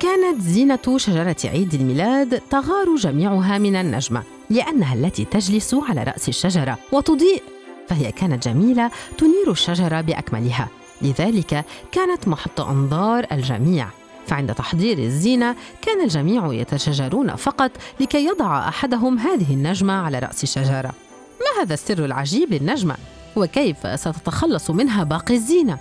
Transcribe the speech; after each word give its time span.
كانت 0.00 0.40
زينة 0.40 0.96
شجرة 0.96 1.36
عيد 1.44 1.74
الميلاد 1.74 2.40
تغار 2.50 2.96
جميعها 2.96 3.58
من 3.58 3.76
النجمة 3.76 4.22
لأنها 4.50 4.94
التي 4.94 5.24
تجلس 5.24 5.74
على 5.74 6.02
رأس 6.02 6.28
الشجرة 6.28 6.78
وتضيء 6.92 7.42
فهي 7.88 8.12
كانت 8.12 8.48
جميلة 8.48 8.90
تنير 9.18 9.50
الشجرة 9.50 10.00
بأكملها 10.00 10.68
لذلك 11.02 11.64
كانت 11.92 12.28
محط 12.28 12.60
أنظار 12.60 13.26
الجميع 13.32 13.88
فعند 14.26 14.54
تحضير 14.54 14.98
الزينة 14.98 15.56
كان 15.82 16.00
الجميع 16.04 16.52
يتشجرون 16.52 17.36
فقط 17.36 17.70
لكي 18.00 18.26
يضع 18.26 18.68
أحدهم 18.68 19.18
هذه 19.18 19.54
النجمة 19.54 19.92
على 19.92 20.18
رأس 20.18 20.42
الشجرة 20.42 20.92
ما 21.40 21.62
هذا 21.62 21.74
السر 21.74 22.04
العجيب 22.04 22.52
للنجمة؟ 22.52 22.96
وكيف 23.36 24.00
ستتخلص 24.00 24.70
منها 24.70 25.04
باقي 25.04 25.34
الزينة؟ 25.34 25.78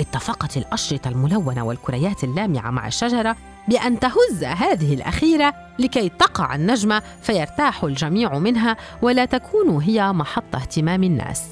اتفقت 0.00 0.56
الأشرطة 0.56 1.08
الملونة 1.08 1.64
والكريات 1.64 2.24
اللامعة 2.24 2.70
مع 2.70 2.86
الشجرة 2.86 3.36
بأن 3.68 4.00
تهز 4.00 4.44
هذه 4.44 4.94
الأخيرة 4.94 5.54
لكي 5.78 6.08
تقع 6.08 6.54
النجمة 6.54 7.02
فيرتاح 7.22 7.84
الجميع 7.84 8.38
منها 8.38 8.76
ولا 9.02 9.24
تكون 9.24 9.82
هي 9.82 10.12
محط 10.12 10.54
اهتمام 10.54 11.04
الناس. 11.04 11.42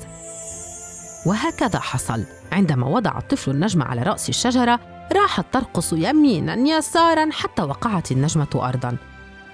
وهكذا 1.26 1.78
حصل 1.78 2.24
عندما 2.52 2.86
وضع 2.86 3.18
الطفل 3.18 3.50
النجمة 3.50 3.84
على 3.84 4.02
رأس 4.02 4.28
الشجرة 4.28 4.80
راحت 5.12 5.44
ترقص 5.52 5.92
يمينا 5.92 6.54
يسارا 6.54 7.28
حتى 7.32 7.62
وقعت 7.62 8.12
النجمة 8.12 8.48
أرضا 8.54 8.96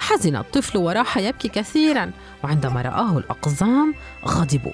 حزن 0.01 0.37
الطفل 0.37 0.79
وراح 0.79 1.19
يبكي 1.19 1.49
كثيرا 1.49 2.11
وعندما 2.45 2.83
رآه 2.83 3.19
الأقزام 3.19 3.95
غضبوا 4.27 4.73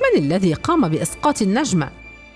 من 0.00 0.22
الذي 0.22 0.54
قام 0.54 0.88
بإسقاط 0.88 1.42
النجمة؟ 1.42 1.88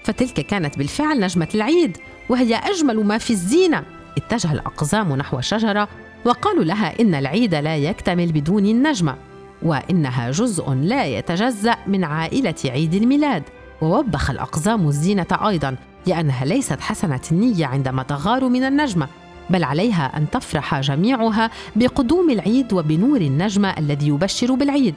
فتلك 0.04 0.40
كانت 0.40 0.78
بالفعل 0.78 1.20
نجمة 1.20 1.48
العيد 1.54 1.98
وهي 2.28 2.54
أجمل 2.54 3.04
ما 3.04 3.18
في 3.18 3.30
الزينة 3.30 3.84
اتجه 4.18 4.52
الأقزام 4.52 5.16
نحو 5.16 5.38
الشجرة 5.38 5.88
وقالوا 6.24 6.64
لها 6.64 7.00
إن 7.00 7.14
العيد 7.14 7.54
لا 7.54 7.76
يكتمل 7.76 8.32
بدون 8.32 8.66
النجمة 8.66 9.16
وإنها 9.62 10.30
جزء 10.30 10.70
لا 10.70 11.04
يتجزأ 11.04 11.76
من 11.86 12.04
عائلة 12.04 12.54
عيد 12.64 12.94
الميلاد 12.94 13.42
ووبخ 13.82 14.30
الأقزام 14.30 14.88
الزينة 14.88 15.26
أيضا 15.48 15.76
لأنها 16.06 16.44
ليست 16.44 16.80
حسنة 16.80 17.20
النية 17.32 17.66
عندما 17.66 18.02
تغار 18.02 18.48
من 18.48 18.64
النجمة 18.64 19.08
بل 19.50 19.64
عليها 19.64 20.16
أن 20.16 20.30
تفرح 20.30 20.80
جميعها 20.80 21.50
بقدوم 21.76 22.30
العيد 22.30 22.72
وبنور 22.72 23.20
النجمة 23.20 23.74
الذي 23.78 24.08
يبشر 24.08 24.54
بالعيد. 24.54 24.94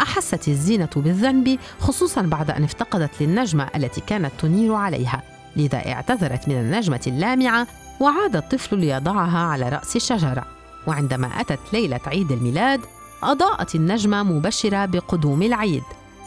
أحست 0.00 0.48
الزينة 0.48 0.88
بالذنب 0.96 1.58
خصوصا 1.80 2.22
بعد 2.22 2.50
أن 2.50 2.64
افتقدت 2.64 3.10
للنجمة 3.20 3.68
التي 3.76 4.00
كانت 4.00 4.30
تنير 4.38 4.74
عليها. 4.74 5.22
لذا 5.56 5.92
اعتذرت 5.92 6.48
من 6.48 6.54
النجمة 6.54 7.00
اللامعة 7.06 7.66
وعاد 8.00 8.36
الطفل 8.36 8.78
ليضعها 8.78 9.38
على 9.38 9.68
رأس 9.68 9.96
الشجرة. 9.96 10.44
وعندما 10.86 11.26
أتت 11.26 11.58
ليلة 11.72 12.00
عيد 12.06 12.32
الميلاد 12.32 12.80
أضاءت 13.22 13.74
النجمة 13.74 14.22
مبشرة 14.22 14.84
بقدوم 14.84 15.42
العيد 15.42 15.82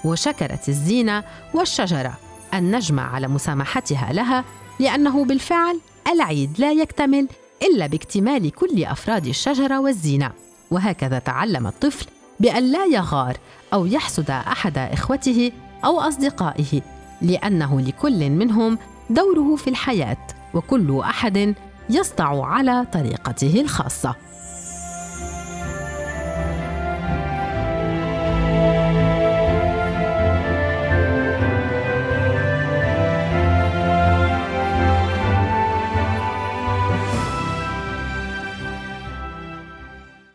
وشكرت 0.05 0.69
الزينة 0.69 1.23
والشجرة 1.53 2.13
النجمة 2.53 3.01
على 3.01 3.27
مسامحتها 3.27 4.13
لها 4.13 4.43
لأنه 4.79 5.25
بالفعل 5.25 5.79
العيد 6.11 6.59
لا 6.59 6.71
يكتمل 6.71 7.27
إلا 7.63 7.87
باكتمال 7.87 8.51
كل 8.51 8.83
أفراد 8.83 9.27
الشجرة 9.27 9.79
والزينة. 9.79 10.31
وهكذا 10.71 11.19
تعلم 11.19 11.67
الطفل 11.67 12.05
بأن 12.39 12.71
لا 12.71 12.85
يغار 12.85 13.37
أو 13.73 13.85
يحسد 13.85 14.31
أحد 14.31 14.77
إخوته 14.77 15.51
أو 15.85 15.99
أصدقائه 15.99 16.81
لأنه 17.21 17.81
لكل 17.81 18.29
منهم 18.29 18.77
دوره 19.09 19.55
في 19.55 19.69
الحياة 19.69 20.17
وكل 20.53 20.99
أحد 20.99 21.55
يصدع 21.89 22.45
على 22.45 22.85
طريقته 22.93 23.61
الخاصة. 23.61 24.15